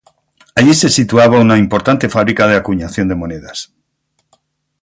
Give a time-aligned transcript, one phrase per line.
[0.55, 3.71] Allí se situaba una importante fábrica de acuñación de monedas.